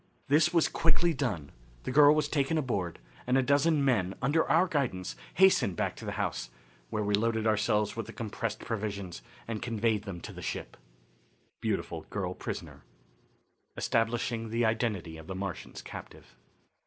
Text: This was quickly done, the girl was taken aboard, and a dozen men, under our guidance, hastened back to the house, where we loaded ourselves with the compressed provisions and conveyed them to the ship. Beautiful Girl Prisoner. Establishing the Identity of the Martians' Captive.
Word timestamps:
This 0.29 0.51
was 0.51 0.67
quickly 0.67 1.13
done, 1.13 1.51
the 1.83 1.91
girl 1.91 2.15
was 2.15 2.27
taken 2.27 2.57
aboard, 2.57 2.97
and 3.27 3.37
a 3.37 3.43
dozen 3.43 3.85
men, 3.85 4.15
under 4.19 4.49
our 4.49 4.65
guidance, 4.67 5.15
hastened 5.35 5.75
back 5.75 5.95
to 5.97 6.05
the 6.05 6.13
house, 6.13 6.49
where 6.89 7.03
we 7.03 7.13
loaded 7.13 7.45
ourselves 7.45 7.95
with 7.95 8.07
the 8.07 8.11
compressed 8.13 8.61
provisions 8.65 9.21
and 9.47 9.61
conveyed 9.61 10.05
them 10.05 10.19
to 10.21 10.33
the 10.33 10.41
ship. 10.41 10.75
Beautiful 11.59 12.07
Girl 12.09 12.33
Prisoner. 12.33 12.83
Establishing 13.77 14.49
the 14.49 14.65
Identity 14.65 15.17
of 15.17 15.27
the 15.27 15.35
Martians' 15.35 15.83
Captive. 15.83 16.35